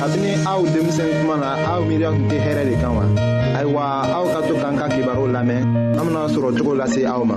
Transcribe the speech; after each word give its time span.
kabini 0.00 0.30
aw 0.44 0.60
denmisɛn 0.62 1.08
kuma 1.20 1.36
na 1.42 1.50
aw 1.72 1.80
miiriya 1.86 2.10
tun 2.12 2.24
tɛ 2.30 2.36
hɛrɛ 2.44 2.62
de 2.70 2.74
kan 2.82 2.92
wa 2.96 3.04
ayiwa 3.58 3.82
aw 4.16 4.24
ka 4.32 4.38
to 4.48 4.54
k'an 4.60 4.74
ka 4.78 4.86
kibaru 4.92 5.24
lamɛn 5.34 5.60
an 5.98 6.04
bena 6.06 6.22
sɔrɔ 6.34 6.48
cogo 6.56 6.72
lase 6.78 7.02
aw 7.06 7.22
ma 7.24 7.36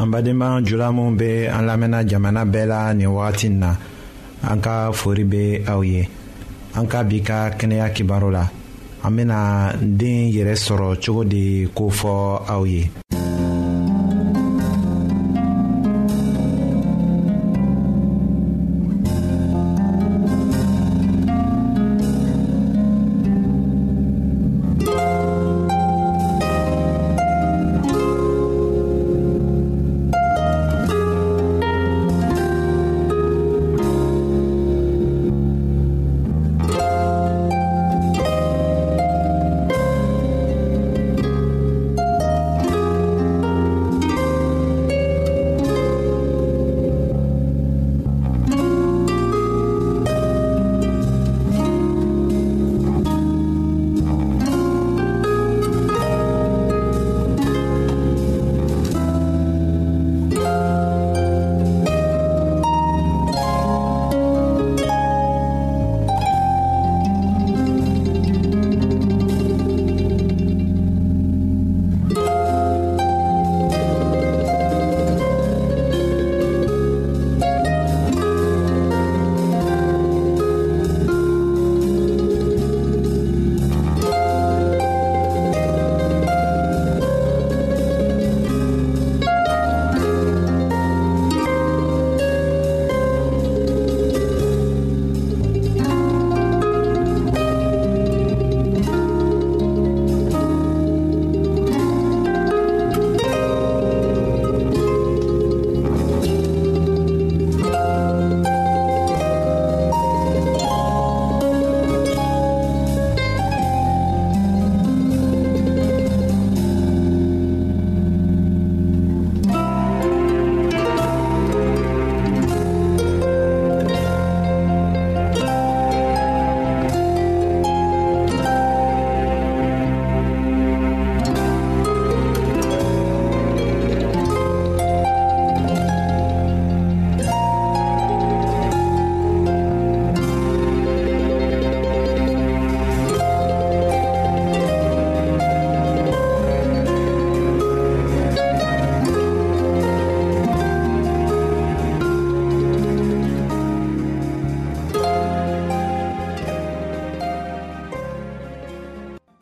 an 0.00 0.08
badenma 0.12 0.62
jula 0.64 0.92
min 0.92 1.16
be 1.16 1.44
an 1.46 1.64
lamɛnna 1.66 2.06
jamana 2.06 2.42
bɛɛ 2.44 2.66
la 2.68 2.92
nin 2.94 3.08
wagati 3.10 3.48
nin 3.50 3.58
na 3.60 3.70
an 4.48 4.60
ka 4.60 4.92
fori 4.92 5.24
be 5.24 5.62
aw 5.66 5.80
ye 5.82 6.06
an 6.76 6.86
ka 6.86 7.02
bi 7.02 7.20
ka 7.20 7.50
kɛnɛya 7.50 7.92
kibaru 7.94 8.30
la 8.32 8.46
an 9.04 9.10
bena 9.16 9.72
den 9.80 10.30
yɛrɛ 10.32 10.54
sɔrɔ 10.54 10.98
cogo 11.02 11.24
de 11.28 11.66
kofɔ 11.74 12.42
aw 12.48 12.62
ye 12.64 12.90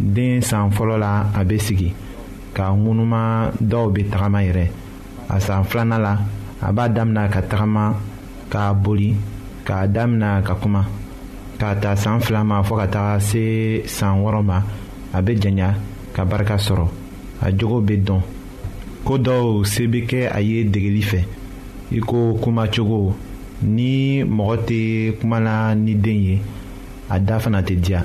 den 0.00 0.40
san 0.42 0.70
fɔlɔ 0.70 0.96
la 0.98 1.26
a 1.38 1.44
bɛ 1.44 1.58
sigi 1.60 1.92
ka 2.56 2.72
ŋunuma 2.82 3.22
dɔw 3.70 3.84
bɛ 3.94 4.00
tagama 4.10 4.40
yɛrɛ 4.42 4.66
a 5.28 5.40
san 5.40 5.62
filanan 5.64 6.00
la 6.02 6.16
a 6.62 6.72
b'a 6.72 6.88
damina 6.88 7.28
ka 7.30 7.40
tagama 7.42 7.94
k'a 8.50 8.72
boli 8.82 9.14
k'a 9.64 9.86
damina 9.86 10.40
ka 10.42 10.54
kuma 10.54 10.84
k'a 11.58 11.74
ta 11.80 11.94
san 11.96 12.20
fila 12.20 12.42
ma 12.44 12.62
fɔ 12.62 12.76
ka 12.78 12.86
taga 12.88 13.20
se 13.20 13.82
san 13.86 14.20
wɔɔrɔ 14.22 14.42
ma 14.44 14.62
a 15.12 15.22
bɛ 15.22 15.38
janya 15.40 15.74
ka 16.14 16.24
barika 16.24 16.54
sɔrɔ 16.56 16.86
a 17.42 17.50
jogo 17.56 17.80
bɛ 17.80 17.96
dɔn 18.02 18.20
ko 19.04 19.18
dɔw 19.18 19.64
se 19.66 19.82
bɛ 19.86 20.06
kɛ 20.08 20.28
a 20.34 20.40
ye 20.40 20.64
degeli 20.64 21.02
fɛ 21.02 21.24
i 21.92 22.00
ko 22.00 22.34
kumacogo 22.42 23.12
ni 23.62 24.22
mɔgɔ 24.24 24.56
tɛ 24.66 25.18
kuma 25.20 25.40
la 25.40 25.74
ni 25.74 25.94
den 25.94 26.16
ye 26.20 26.40
a 27.10 27.18
da 27.18 27.38
fana 27.38 27.60
tɛ 27.60 27.74
diya. 27.82 28.04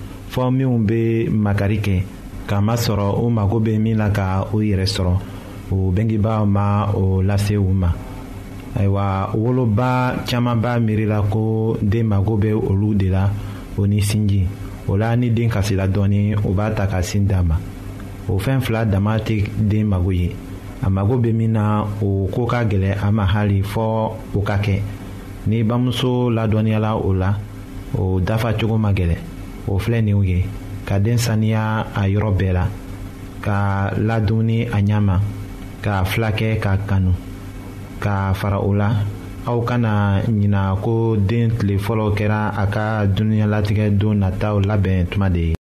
fɔ 0.31 0.43
minw 0.57 0.75
be 0.87 1.03
makari 1.43 1.77
kɛ 1.85 1.97
kamasɔrɔ 2.49 3.19
u 3.23 3.29
mago 3.29 3.59
be 3.59 3.77
min 3.77 3.97
na 3.99 4.07
ka 4.15 4.47
u 4.53 4.61
yɛrɛ 4.63 4.85
sɔrɔ 4.87 5.13
u 5.71 5.91
bengebaaw 5.95 6.45
ma 6.47 6.87
o 6.95 7.19
lase 7.21 7.55
u 7.57 7.67
ma 7.73 7.91
ayiwa 8.79 9.35
woloba 9.35 10.23
caaman 10.25 10.55
b'a 10.61 10.79
miirila 10.79 11.19
ko 11.29 11.75
den 11.81 12.03
mago 12.07 12.37
be 12.37 12.49
olu 12.53 12.95
de 12.95 13.09
la 13.09 13.29
o 13.77 13.83
ni 13.85 13.99
sinji 14.01 14.47
o 14.87 14.95
la 14.95 15.15
ni 15.17 15.29
den 15.31 15.49
kasila 15.49 15.85
dɔɔni 15.91 16.35
u 16.45 16.53
b'a 16.55 16.71
ta 16.75 16.87
ka 16.87 17.01
sin 17.01 17.25
d'a 17.27 17.43
ma 17.43 17.57
o 18.29 18.39
fɛn 18.39 18.61
fila 18.61 18.85
dama 18.85 19.17
tɛ 19.17 19.35
den 19.69 19.83
mago 19.87 20.11
ye 20.13 20.31
a 20.81 20.89
mago 20.89 21.17
bɛ 21.17 21.33
min 21.35 21.51
na 21.53 21.83
o 22.01 22.27
ko 22.31 22.45
ka 22.45 22.63
gɛlɛ 22.63 22.95
a 23.03 23.11
ma 23.11 23.25
hali 23.25 23.61
fɔ 23.63 24.13
o 24.33 24.41
ka 24.45 24.57
kɛ 24.59 24.79
ni 25.47 25.61
bamuso 25.63 26.29
ladɔnniyala 26.31 26.95
o 27.03 27.11
la 27.13 27.35
o 27.99 28.21
dafa 28.21 28.53
cogo 28.53 28.77
ma 28.79 28.93
gɛlɛn 28.93 29.27
o 29.69 29.73
filɛ 29.83 29.99
ninw 30.07 30.21
ye 30.31 30.39
ka 30.87 30.95
den 31.03 31.17
saniya 31.25 31.63
a 31.99 32.01
yɔrɔ 32.07 32.29
bɛɛ 32.39 32.51
la 32.57 32.65
ka 33.45 33.57
ladumuni 33.97 34.65
a 34.65 34.77
ɲa 34.87 35.17
k'a 35.83 36.05
filakɛ 36.11 36.59
k'a 36.63 36.77
kanu 36.89 37.11
ka 38.03 38.33
fara 38.39 38.59
o 38.69 38.73
la 38.73 38.89
aw 39.49 39.59
kana 39.69 40.21
ɲina 40.27 40.61
ko 40.83 41.15
den 41.29 41.47
tile 41.57 41.75
fɔlɔ 41.77 42.05
kɛra 42.17 42.41
a 42.61 42.65
ka 42.67 43.05
dunuɲalatigɛ 43.15 43.85
don 43.99 44.15
nataw 44.23 44.55
labɛn 44.65 45.07
tuma 45.09 45.29
de 45.31 45.39
ye 45.49 45.55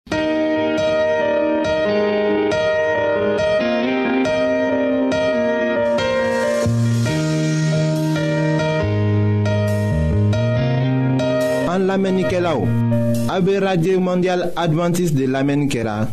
Abbe 13.39 13.61
Radye 13.61 13.97
Mondial 13.99 14.51
Adventist 14.57 15.15
de 15.15 15.25
Lame 15.27 15.55
Nkela 15.55 16.09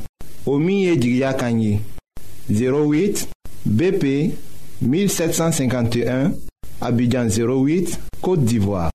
Omiye 0.45 0.95
Jigya 0.95 1.33
Kanyi 1.33 1.81
08 2.51 3.27
BP 3.65 4.05
1751 4.83 6.31
Abidjan 6.81 7.25
08 7.27 7.97
Kote 8.21 8.45
Divoa 8.45 8.91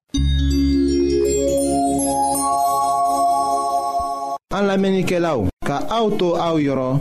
An 4.54 4.62
Lame 4.62 5.00
Nkela 5.02 5.37
ou 5.37 5.49
Ka 5.66 5.80
auto 5.90 6.37
a 6.38 6.52
ou 6.54 6.62
yoro 6.62 7.00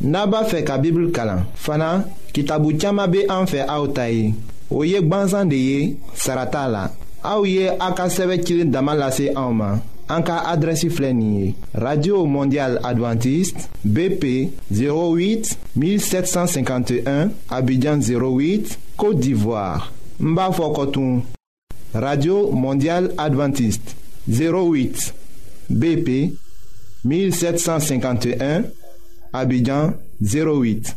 Naba 0.00 0.44
fe 0.44 0.62
ka 0.62 0.78
Bibul 0.78 1.10
Kalan 1.10 1.42
Fana 1.56 2.04
ki 2.32 2.44
tabu 2.46 2.76
tchama 2.78 3.08
be 3.08 3.26
an 3.28 3.50
fe 3.50 3.66
a 3.66 3.80
ou 3.82 3.90
tayi 3.90 4.30
Ou 4.70 4.86
yek 4.86 5.10
banzan 5.10 5.50
de 5.50 5.58
ye 5.58 5.96
Sarata 6.14 6.68
la 6.70 6.86
A 7.26 7.38
ou 7.40 7.50
ye 7.50 7.66
a 7.66 7.90
ka 7.98 8.06
seve 8.08 8.38
chile 8.46 8.70
daman 8.70 9.02
lase 9.02 9.32
a 9.34 9.40
ou 9.42 9.42
ma 9.42 9.42
A 9.42 9.42
ou 9.42 9.42
ye 9.42 9.42
a 9.42 9.42
ka 9.42 9.42
seve 9.42 9.42
chile 9.42 9.42
daman 9.42 9.42
lase 9.42 9.42
a 9.42 9.42
ou 9.50 9.58
ma 9.62 9.72
En 10.10 10.22
cas 10.22 10.42
FLENI, 10.90 11.54
radio 11.74 12.24
mondiale 12.24 12.78
adventiste 12.82 13.68
bp 13.84 14.48
08 14.72 15.56
1751 15.76 17.28
abidjan 17.50 17.98
08 18.00 18.78
côte 18.96 19.20
d'ivoire 19.20 19.92
Mbafo 20.18 20.74
radio 21.92 22.50
mondiale 22.52 23.10
adventiste 23.18 23.96
08 24.28 25.12
bp 25.68 26.32
1751 27.04 28.62
abidjan 29.34 29.92
08 30.22 30.96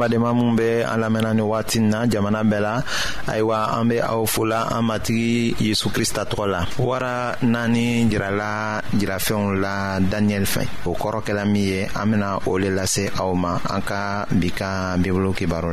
badenma 0.00 0.32
minw 0.32 0.56
be 0.56 0.70
an 0.82 1.00
lamɛnna 1.04 1.36
ni 1.36 1.42
wagatin 1.44 1.84
na 1.92 2.08
jamana 2.08 2.40
bɛɛ 2.42 2.60
la 2.66 2.74
ayiwa 3.28 3.58
an 3.76 3.84
be 3.88 3.96
aw 4.00 4.22
fola 4.24 4.60
an 4.74 4.82
matigi 4.88 5.52
yezu 5.60 5.88
krista 5.94 6.22
tɔgɔ 6.24 6.44
la 6.52 6.60
wara 6.88 7.36
naani 7.52 8.08
jirala 8.10 8.80
jirafɛnw 8.98 9.60
la 9.62 9.74
daniyɛli 10.10 10.48
fɛ 10.54 10.62
o 10.90 10.94
kɔrɔ 11.00 11.20
kɛla 11.26 11.44
min 11.44 11.64
ye 11.70 11.80
an 11.94 12.06
bena 12.10 12.40
o 12.48 12.52
le 12.62 12.70
lase 12.72 13.04
aw 13.20 13.32
ma 13.36 13.52
an 13.74 13.80
ka 13.84 14.24
bi 14.40 14.48
ka 14.48 14.96
bibulu 14.96 15.36
kibaru 15.36 15.68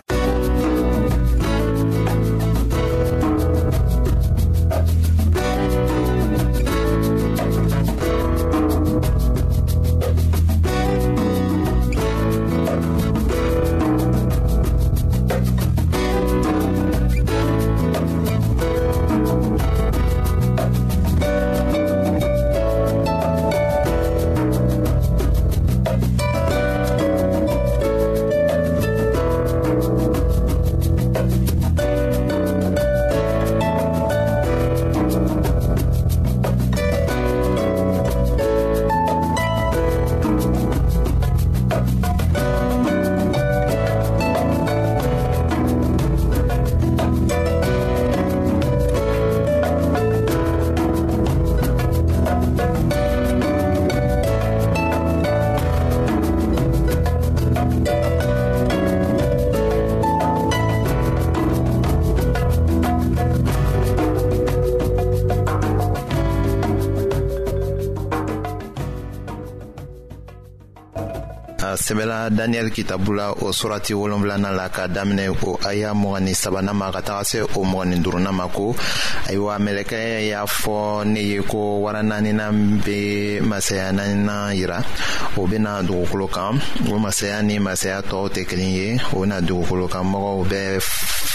sɛbɛla 71.98 72.30
daniyɛli 72.30 72.72
kitabu 72.72 73.14
la 73.14 73.32
o 73.32 73.52
surati 73.52 73.94
wolonfilana 73.94 74.52
la 74.52 74.70
ka 74.70 74.88
daminɛ 74.88 75.34
o 75.44 75.58
aya 75.66 75.94
mɔgɔni 75.94 76.36
sabana 76.36 76.72
ma 76.74 76.92
ka 76.92 77.02
taga 77.02 77.24
se 77.26 77.42
o 77.42 77.48
mɔgɔni 77.66 77.98
duruna 78.04 78.32
ma 78.32 78.48
ko 78.48 78.76
ayiwa 79.28 79.58
mɛlɛkɛ 79.58 80.30
y'a 80.30 80.46
fɔ 80.46 81.06
ne 81.06 81.20
ye 81.22 81.42
ko 81.42 81.80
wara 81.82 82.02
naanina 82.04 82.52
be 82.86 83.40
masaya 83.42 83.92
naanina 83.92 84.54
yira 84.54 84.84
o 85.38 85.48
bena 85.48 85.82
dugukolo 85.84 86.28
kan 86.32 86.62
o 86.94 87.00
masaya 87.00 87.42
ni 87.44 87.58
masaya 87.58 88.02
tɔɔw 88.04 88.30
tɛ 88.30 88.46
kelen 88.46 88.74
ye 88.76 88.98
o 89.16 89.24
na 89.26 89.42
dugukolo 89.42 89.88
kan 89.90 90.06
mɔgɔw 90.06 90.46
bɛɛ 90.46 90.80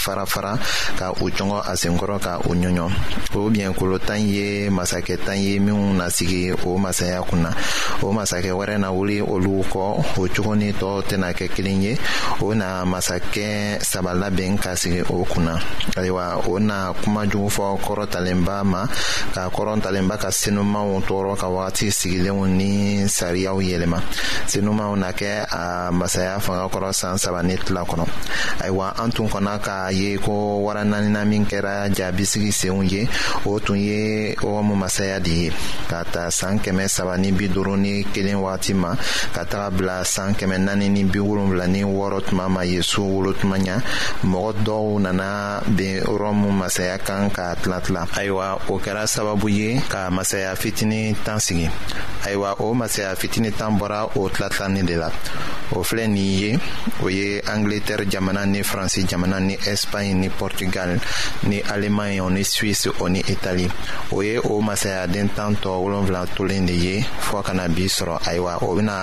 fara 0.03 0.25
fara 0.25 0.53
ka 0.99 1.07
o 1.21 1.25
cɔngɔ 1.35 1.59
a 1.71 1.73
senkɔrɔ 1.81 2.17
ka 2.23 2.33
o 2.43 2.51
ɲɔɲɔ 2.55 2.87
o 3.35 3.49
biɲɛkolo 3.49 3.97
tan 4.05 4.19
ye 4.19 4.69
masakɛ 4.69 5.15
tan 5.25 5.37
ye 5.39 5.59
minw 5.59 5.79
nasigi 5.99 6.51
o 6.65 6.77
masaya 6.77 7.23
kunna 7.29 7.51
o 8.03 8.11
masakɛ 8.11 8.51
wɛrɛ 8.51 8.77
na 8.79 8.91
wuli 8.91 9.21
olu 9.21 9.63
kɔ 9.71 9.79
o 10.19 10.27
cogo 10.33 10.55
ni 10.57 10.73
tɔɔw 10.73 10.99
tɛna 11.07 11.31
kɛ 11.33 11.47
kelen 11.55 11.81
ye 11.83 11.97
o 12.41 12.51
na 12.53 12.83
masakɛ 12.85 13.81
saba 13.81 14.13
labɛn 14.13 14.57
ka 14.61 14.71
sigi 14.75 14.99
o 15.09 15.23
kunna 15.23 15.55
ayiwa 15.95 16.43
o 16.49 16.57
na 16.59 16.91
kuma 17.01 17.23
jugu 17.25 17.47
fɔ 17.49 17.79
kɔrɔtalenba 17.79 18.63
ma 18.65 18.85
ka 19.33 19.47
kɔrɔtalenba 19.49 20.19
ka 20.19 20.27
senumanw 20.31 20.99
tɔɔrɔ 21.07 21.37
ka 21.39 21.47
wagati 21.47 21.87
sigilenw 21.99 22.45
ni 22.49 23.03
sariyaw 23.17 23.57
yɛlɛma 23.63 23.99
senumanw 24.51 24.95
na 24.97 25.11
kɛ 25.11 25.47
a 25.49 25.91
masaya 25.91 26.39
fanga 26.41 26.67
kɔrɔ 26.67 26.91
san 26.93 27.17
saba 27.17 27.41
ni 27.43 27.55
tila 27.55 27.83
kɔnɔ 27.85 28.03
ayiwa 28.65 28.93
an 28.99 29.11
tun 29.11 29.29
kɔnna 29.29 29.61
ka 29.61 29.92
ye 29.93 30.17
ko 30.17 30.33
wara 30.65 30.83
nanina 30.83 31.23
min 31.25 31.45
kɛra 31.45 31.87
jaabisigi 31.93 32.51
senw 32.51 32.81
ye 32.83 33.07
o 33.45 33.59
tun 33.59 33.77
ye 33.77 34.33
ɔmu 34.35 34.75
masaya 34.75 35.19
di 35.19 35.43
ye 35.43 35.49
ka 35.87 36.03
ta 36.03 36.29
saan 36.31 36.57
kɛmɛ 36.59 36.87
saba 36.89 37.17
ni 37.17 37.31
bi 37.31 37.47
duuru 37.47 37.77
ni 37.77 38.03
kelen 38.13 38.41
wagati 38.41 38.73
ma 38.73 38.95
ka 39.33 39.45
taga 39.45 39.69
bila 39.69 40.03
saan 40.03 40.33
kɛmɛ 40.33 40.57
naani 40.57 40.89
ni 40.89 41.03
bi 41.05 41.19
wolonfila 41.19 41.67
ni 41.69 41.83
wɔɔrɔ 41.83 42.23
tuma 42.29 42.49
ma 42.49 42.61
yezu 42.65 43.01
wolo 43.05 43.33
tuma 43.33 43.57
ɲa 43.57 43.81
mɔgɔ 44.25 44.53
dɔw 44.65 44.99
nana 44.99 45.61
ben 45.67 46.01
rɔmu 46.03 46.49
masaya 46.51 46.97
kan 46.97 47.29
k'a 47.29 47.55
tila 47.61 47.81
tila 47.81 48.07
ayiwa 48.17 48.59
o 48.69 48.79
kɛra 48.79 49.05
sababu 49.07 49.49
ye 49.51 49.81
ka 49.89 50.09
masaya 50.09 50.55
fitini 50.55 51.15
tan 51.23 51.39
sigi 51.39 51.69
ayiwa 52.25 52.55
o 52.59 52.73
masaya 52.73 53.15
fitini 53.15 53.51
tan 53.55 53.77
bɔra 53.79 54.09
o 54.17 54.29
tila 54.29 54.49
tilanin 54.49 54.85
de 54.87 54.95
la 54.97 55.09
o 55.71 55.81
filɛ 55.83 56.07
nin 56.07 56.39
ye 56.39 56.59
o 57.03 57.07
ye 57.09 57.41
angleterre 57.47 58.05
jamana 58.09 58.45
ni 58.47 58.61
faransi 58.63 59.05
jamana 59.05 59.39
ni 59.41 59.55
ɛs 59.57 59.82
espagne 59.83 60.13
ni 60.15 60.29
portugal 60.31 60.95
ni 61.43 61.59
alemaɲe 61.61 62.23
ni 62.31 62.43
suwisi 62.47 62.89
o 63.03 63.09
ni 63.11 63.19
itali 63.19 63.67
o 64.15 64.23
ye 64.27 64.35
o 64.39 64.53
masayaden 64.67 65.27
tan 65.35 65.53
tɔ 65.63 65.69
wolonfila 65.83 66.21
tolen 66.35 66.65
de 66.69 66.73
ye 66.85 66.95
fɔɔ 67.25 67.41
kana 67.47 67.65
bi 67.75 67.83
sɔrɔ 67.97 68.15
ayiwa 68.29 68.51
o 68.65 68.75
bena 68.77 68.97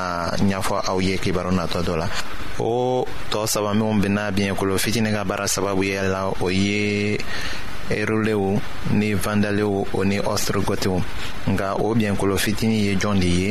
ɲafɔ 0.50 0.76
aw 0.90 0.98
ye 1.06 1.14
kibaru 1.22 1.52
natɔ 1.58 1.78
dɔ 1.86 1.94
la 2.00 2.06
o 2.60 3.04
tɔɔ 3.30 3.44
saba 3.52 3.70
minw 3.74 4.00
bena 4.02 4.30
biɲɛkolo 4.32 4.74
fitini 4.82 5.12
ka 5.14 5.24
baara 5.24 5.46
sababuya 5.54 6.00
la 6.12 6.20
o 6.40 6.48
ye 6.48 7.18
erulew 7.96 8.56
ni 8.94 9.12
vandalew 9.18 9.84
o 9.92 10.00
ni 10.06 10.18
ɔstrogotew 10.22 10.98
nga 11.50 11.74
o 11.76 11.92
biyɛnkolo 11.94 12.34
fitini 12.38 12.86
ye 12.86 12.92
jɔn 12.96 13.18
de 13.20 13.26
ye 13.28 13.48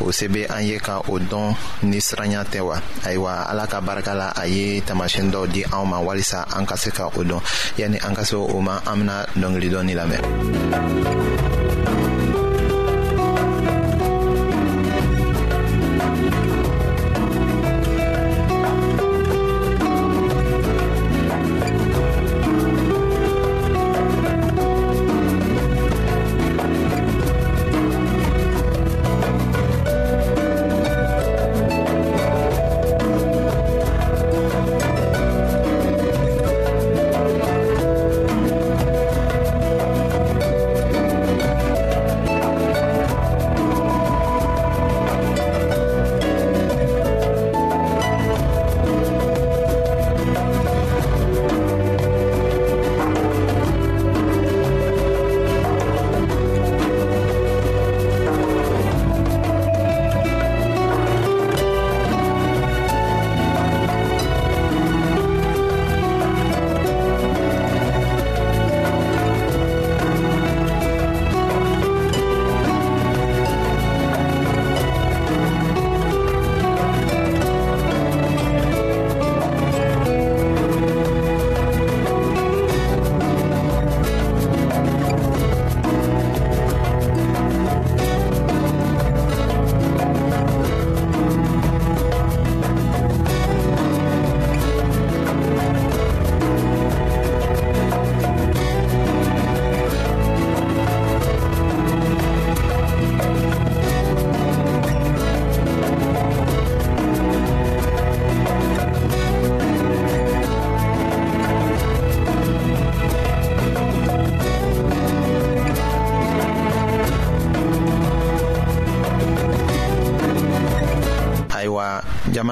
o 0.00 0.10
se 0.12 0.26
be 0.28 0.44
an 0.46 0.64
ye 0.64 0.78
ka 0.78 0.98
o 1.08 1.18
dɔn 1.20 1.54
ni 1.84 2.00
siranya 2.00 2.42
tɛ 2.44 2.60
wa 2.64 2.80
ayiwa 3.04 3.46
ala 3.50 3.66
ka 3.66 3.80
barika 3.80 4.14
la 4.14 4.32
a 4.34 4.46
ye 4.46 4.80
taamasiyɛn 4.80 5.30
dɔ 5.32 5.46
di 5.52 5.62
anw 5.64 5.84
ma 5.84 5.98
walisa 6.00 6.44
an 6.56 6.64
ka 6.66 6.74
se 6.76 6.90
ka 6.90 7.06
o 7.08 7.22
dɔn 7.22 7.40
yani 7.78 7.98
an 8.00 8.14
ka 8.16 8.24
se 8.24 8.36
o 8.36 8.60
ma 8.60 8.80
an 8.86 8.98
bena 8.98 9.26
dɔngili 9.36 9.68
dɔni 9.70 9.94
lamɛn 9.94 11.62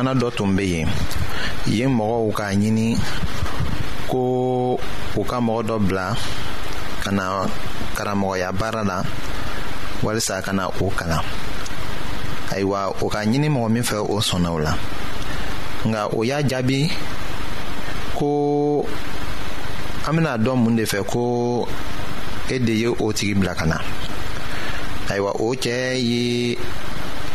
jamana 0.03 0.19
dɔ 0.21 0.31
tun 0.37 0.57
bɛ 0.57 0.63
yen 0.67 0.89
yen 1.67 1.91
mɔgɔw 1.97 2.33
k'a 2.37 2.47
ɲini 2.61 2.89
ko 4.11 4.21
u 5.19 5.25
ka 5.31 5.37
mɔgɔ 5.47 5.61
dɔ 5.69 5.77
bila 5.87 6.07
ka 7.03 7.11
na 7.13 7.25
karamɔgɔya 7.97 8.49
baara 8.59 8.83
la 8.85 8.99
walisa 10.03 10.43
ka 10.45 10.53
na 10.53 10.65
o 10.69 10.91
kalan 10.99 11.23
ayiwa 12.53 12.95
o 13.05 13.09
ka 13.09 13.19
ɲini 13.25 13.49
mɔgɔ 13.49 13.69
min 13.71 13.83
fɛ 13.83 13.97
o 14.11 14.17
sɔnna 14.21 14.49
o 14.55 14.59
la 14.59 14.73
nka 15.87 16.09
o 16.17 16.23
y'a 16.25 16.43
jaabi 16.49 16.91
ko 18.19 18.85
an 20.07 20.15
bɛna 20.17 20.39
dɔn 20.39 20.59
mun 20.63 20.77
de 20.77 20.83
fɛ 20.85 21.05
ko 21.07 21.69
e 22.51 22.59
de 22.59 22.73
ye 22.73 22.89
o 22.89 23.07
tigi 23.13 23.35
bila 23.37 23.55
ka 23.55 23.65
na 23.67 23.79
ayiwa 25.11 25.33
o 25.41 25.55
cɛ 25.55 25.97
ye 25.97 26.59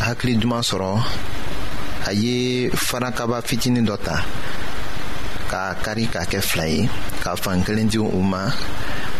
hakili 0.06 0.36
duman 0.40 0.62
sɔrɔ 0.62 1.00
a 2.08 2.12
ye 2.14 2.70
farakaba 2.72 3.40
fitinin 3.44 3.84
dɔ 3.84 3.96
ta 4.00 4.24
k'a 5.52 5.76
kari 5.84 6.08
k'a 6.08 6.24
kɛ 6.32 6.40
fila 6.42 6.66
ye 6.66 6.88
ka 7.22 7.36
fan 7.36 7.60
kelen 7.66 7.90
di 7.92 7.98
u 8.00 8.22
ma 8.24 8.48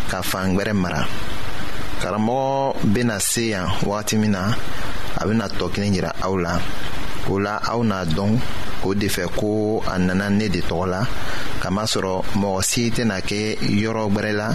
ka 0.08 0.22
fan 0.22 0.56
wɛrɛ 0.56 0.72
mara 0.72 1.04
karamɔgɔ 2.00 2.80
bena 2.94 3.20
se 3.20 3.48
yan 3.52 3.68
wagati 3.84 4.16
min 4.16 4.30
na 4.32 4.56
a 5.20 5.26
bena 5.28 5.48
tɔ 5.48 5.68
kelen 5.68 5.92
yira 5.94 6.12
aw 6.24 6.34
la 6.40 6.56
o 7.28 7.36
la 7.38 7.60
aw 7.68 7.82
n'a 7.84 8.04
dɔn 8.06 8.40
o 8.84 8.94
de 8.94 9.06
fɛ 9.08 9.28
ko 9.36 9.82
a 9.84 9.98
nana 9.98 10.30
ne 10.30 10.48
de 10.48 10.60
tɔgɔ 10.62 10.86
la 10.88 11.04
kamasɔrɔ 11.60 12.24
mɔgɔ 12.40 12.62
si 12.64 12.90
tɛna 12.90 13.20
kɛ 13.20 13.58
yɔrɔ 13.68 14.08
gwɛrɛ 14.12 14.32
la 14.32 14.48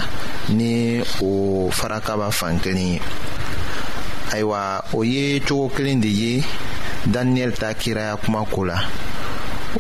ni 0.50 1.02
o 1.22 1.70
farakaba 1.70 2.32
fan 2.34 2.58
kelen 2.60 2.94
ye 2.98 3.02
ayiwa 4.34 4.84
o 4.94 5.04
ye 5.04 5.40
cogo 5.46 5.70
kelen 5.70 6.02
de 6.02 6.08
ye 6.10 6.44
daniyɛli 7.06 7.54
ta 7.56 7.74
kiraya 7.74 8.16
kuma 8.16 8.46
ko 8.46 8.64
la 8.64 8.78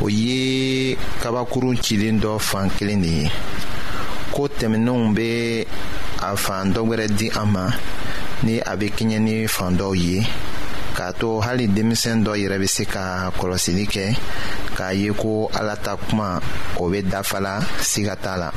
o 0.01 0.09
ye 0.09 0.95
kabakurun 1.21 1.75
cilen 1.79 2.19
dɔ 2.21 2.39
fan 2.39 2.69
kelen 2.77 3.01
de 3.01 3.11
ye 3.23 3.29
ko 4.31 4.47
tɛmɛnenw 4.47 5.13
bɛ 5.15 5.27
a 6.21 6.35
fan 6.35 6.73
dɔ 6.73 6.79
wɛrɛ 6.87 7.07
di 7.17 7.29
an 7.31 7.49
ma 7.53 7.69
ni 8.43 8.59
a 8.59 8.75
bɛ 8.75 8.87
kɛɲɛ 8.95 9.19
ni 9.21 9.47
fan 9.47 9.77
dɔw 9.77 9.93
ye 9.95 10.25
k'a 10.95 11.13
to 11.17 11.39
hali 11.39 11.67
denmisɛn 11.67 12.23
dɔ 12.25 12.33
yɛrɛ 12.35 12.57
bɛ 12.61 12.67
se 12.69 12.83
ka 12.85 13.31
kɔlɔsili 13.39 13.85
kɛ 13.87 14.03
k'a 14.75 14.91
ye 14.93 15.13
ko 15.13 15.47
ala 15.53 15.75
ta 15.77 15.95
kuma 15.95 16.41
o 16.77 16.89
bɛ 16.89 17.03
dafala 17.03 17.61
siga 17.79 18.15
t'a 18.21 18.35
la. 18.37 18.51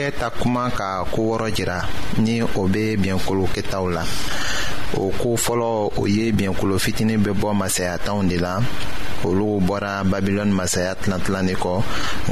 kɛ 0.00 0.10
ta 0.20 0.28
kuma 0.30 0.62
ka 0.78 0.88
koo 1.12 1.26
wɔrɔ 1.36 1.48
jira 1.56 1.78
ni 2.24 2.34
o 2.42 2.62
be 2.72 2.96
biɲɛkolo 3.02 3.42
kɛtaw 3.54 3.84
la 3.96 4.02
o 5.00 5.02
koo 5.20 5.36
fɔlɔ 5.44 5.68
o 6.00 6.02
ye 6.06 6.24
biɲɛkolo 6.36 6.74
fitini 6.84 7.14
bɛ 7.24 7.32
bɔ 7.40 7.48
masaya 7.60 7.94
tanw 8.06 8.22
de 8.30 8.36
la 8.38 8.52
olu 9.28 9.60
bɔra 9.68 9.92
babilɔni 10.10 10.54
masaya 10.60 10.94
tilan 11.00 11.20
tilan 11.24 11.46
de 11.48 11.54
kɔ 11.54 11.72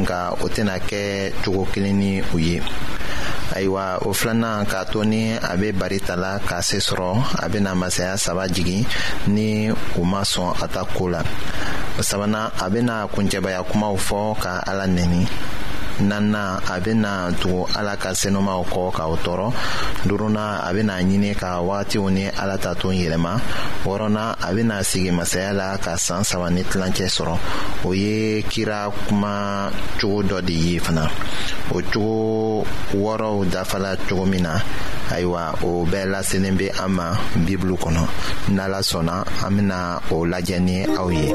nka 0.01 0.19
o 0.45 0.47
tɛna 0.55 0.75
kɛ 0.89 1.01
cogo 1.45 1.63
kelen 1.73 1.97
ni 2.01 2.11
u 2.35 2.39
ye 2.39 2.57
ayiwa 3.57 3.85
o 4.09 4.13
filanan 4.19 4.65
k'a 4.71 4.85
to 4.91 5.05
ni 5.05 5.33
a 5.37 5.53
bɛ 5.61 5.69
bari 5.79 5.99
ta 6.01 6.15
la 6.17 6.39
k'a 6.49 6.63
se 6.63 6.79
sɔrɔ 6.87 7.11
a 7.43 7.45
bɛna 7.53 7.75
masaya 7.77 8.17
saba 8.17 8.49
jigin 8.49 8.85
ni 9.27 9.69
u 9.71 10.05
ma 10.05 10.23
sɔn 10.23 10.55
a 10.65 10.67
ta 10.69 10.83
ko 10.85 11.05
la 11.09 11.21
o 11.99 12.03
sabanan 12.09 12.49
a 12.65 12.67
bɛna 12.75 13.09
kuncɛbaya 13.13 13.61
kumaw 13.71 13.95
fɔ 13.97 14.37
ka 14.41 14.51
ala 14.67 14.87
nɛni 14.87 15.29
nana 16.01 16.61
a 16.69 16.81
bena 16.81 17.31
tugu 17.41 17.67
ala 17.77 17.97
ka 17.97 18.11
senumaw 18.15 18.63
kɔ 18.73 18.83
k'aw 18.97 19.13
tɔɔrɔ 19.25 19.49
duruna 20.07 20.61
a 20.69 20.73
bena 20.75 20.95
ɲini 21.09 21.35
ka 21.37 21.61
wagatiw 21.61 22.11
ni 22.13 22.25
ala 22.29 22.57
ta 22.59 22.75
to 22.75 22.89
yɛlɛma 22.91 23.33
wɔrɔna 23.85 24.37
a 24.51 24.55
bena 24.55 24.85
sigi 24.85 25.11
masaya 25.11 25.53
la 25.53 25.77
ka 25.77 25.97
saan 25.97 26.23
saba 26.25 26.51
ni 26.51 26.63
tilancɛ 26.63 27.07
sɔrɔ 27.09 27.39
o 27.85 27.93
ye 27.93 28.43
kira 28.49 28.91
kuma 29.09 29.71
cogo 30.01 30.23
dɔ 30.23 30.45
de 30.47 30.53
ye 30.53 30.79
fana 30.79 31.11
o 31.75 31.79
cogo 31.91 32.65
wɔrɔw 32.95 33.45
dafala 33.51 33.97
cogo 34.09 34.25
min 34.27 34.43
na 34.43 34.59
ayiwa 35.11 35.63
o 35.65 35.85
bɛɛ 35.85 36.11
laselen 36.11 36.57
be 36.57 36.69
an 36.71 36.93
ma 36.93 37.13
bibulu 37.45 37.75
kɔnɔ 37.77 38.07
n'ala 38.51 38.79
sɔnna 38.81 39.27
an 39.47 39.51
bena 39.57 40.01
o 40.11 40.25
lajɛ 40.25 40.61
ni 40.61 40.85
aw 40.97 41.09
ye 41.11 41.35